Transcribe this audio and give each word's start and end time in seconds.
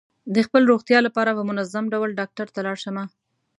د 0.33 0.37
خپل 0.47 0.61
روغتیا 0.71 0.99
لپاره 1.07 1.31
په 1.37 1.43
منظم 1.49 1.85
ډول 1.93 2.09
ډاکټر 2.19 2.47
ته 2.53 2.59
لاړ 2.65 2.77
شه. 2.83 2.91